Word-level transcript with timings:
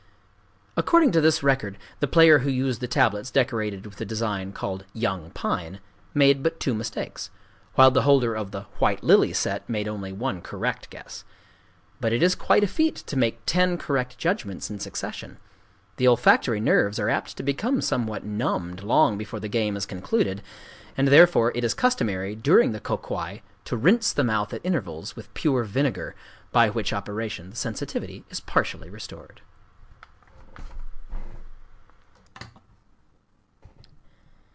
According 0.77 1.11
to 1.11 1.21
this 1.21 1.43
record 1.43 1.77
the 1.99 2.07
player 2.07 2.39
who 2.39 2.49
used 2.49 2.79
the 2.79 2.87
tablets 2.87 3.29
decorated 3.29 3.85
with 3.85 3.97
the 3.97 4.05
design 4.05 4.53
called 4.53 4.85
"Young 4.93 5.29
Pine," 5.31 5.81
made 6.13 6.41
but 6.41 6.61
two 6.61 6.73
mistakes; 6.73 7.29
while 7.75 7.91
the 7.91 8.03
holder 8.03 8.33
of 8.33 8.51
the 8.51 8.61
"White 8.79 9.03
Lily" 9.03 9.33
set 9.33 9.67
made 9.67 9.87
only 9.89 10.13
one 10.13 10.39
correct 10.41 10.89
guess. 10.89 11.25
But 11.99 12.13
it 12.13 12.23
is 12.23 12.35
quite 12.35 12.63
a 12.63 12.67
feat 12.67 12.95
to 12.95 13.17
make 13.17 13.45
ten 13.45 13.77
correct 13.77 14.17
judgments 14.17 14.69
in 14.69 14.79
succession. 14.79 15.39
The 15.97 16.07
olfactory 16.07 16.61
nerves 16.61 16.99
are 16.99 17.09
apt 17.09 17.35
to 17.37 17.43
become 17.43 17.81
somewhat 17.81 18.23
numbed 18.23 18.81
long 18.81 19.17
before 19.17 19.41
the 19.41 19.49
game 19.49 19.75
is 19.75 19.85
concluded; 19.85 20.41
and, 20.95 21.09
therefore 21.09 21.51
it 21.53 21.65
is 21.65 21.73
customary 21.73 22.33
during 22.33 22.71
the 22.71 22.79
Kō 22.81 23.01
kwai 23.01 23.41
to 23.65 23.75
rinse 23.75 24.13
the 24.13 24.23
mouth 24.23 24.53
at 24.53 24.61
intervals 24.65 25.17
with 25.17 25.33
pure 25.33 25.65
vinegar, 25.65 26.15
by 26.53 26.69
which 26.69 26.93
operation 26.93 27.49
the 27.49 27.57
sensitivity 27.57 28.23
is 28.29 28.39
partially 28.39 28.89
restored. 28.89 29.41